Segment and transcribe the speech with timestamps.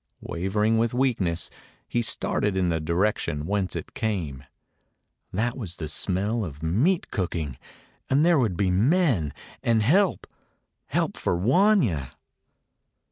[0.21, 1.51] Wavering with weakness,
[1.87, 4.43] he started in the direction whence it came.
[5.31, 7.59] That was the smell of meat cooking;
[8.09, 9.31] and there would be men—
[9.63, 10.25] and help—
[10.87, 12.13] help for Wanya!